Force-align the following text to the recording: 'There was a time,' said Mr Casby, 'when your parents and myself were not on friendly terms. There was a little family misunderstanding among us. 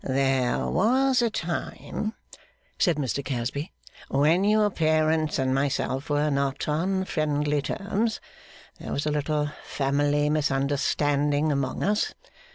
'There 0.03 0.65
was 0.67 1.21
a 1.21 1.29
time,' 1.29 2.15
said 2.79 2.95
Mr 2.97 3.23
Casby, 3.23 3.71
'when 4.09 4.43
your 4.43 4.71
parents 4.71 5.37
and 5.37 5.53
myself 5.53 6.09
were 6.09 6.31
not 6.31 6.67
on 6.67 7.05
friendly 7.05 7.61
terms. 7.61 8.19
There 8.79 8.91
was 8.93 9.05
a 9.05 9.11
little 9.11 9.51
family 9.63 10.27
misunderstanding 10.31 11.51
among 11.51 11.83
us. 11.83 12.15